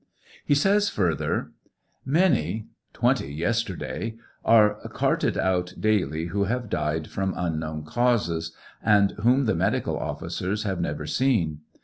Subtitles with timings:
[0.43, 1.51] He says further:
[2.03, 8.51] Many, 20 yesterday, are carted out daily who have died from unknown causes,
[8.83, 11.59] and whom themeclical officers have never seen.